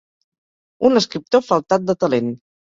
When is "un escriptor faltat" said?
0.89-1.87